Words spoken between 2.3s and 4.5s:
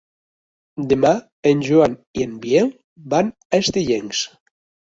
en Biel van a Estellencs.